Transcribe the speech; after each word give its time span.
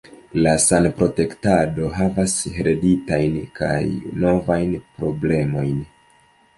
La 0.45 0.53
sanprotektado 0.61 1.91
havas 1.99 2.35
hereditajn 2.57 3.39
kaj 3.63 3.79
novajn 4.27 4.77
problemojn. 5.01 5.83